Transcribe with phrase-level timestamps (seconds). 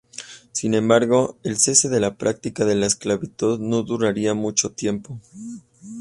[0.51, 5.19] Sin embargo, el cese de la práctica de la esclavitud no duraría mucho tiempo.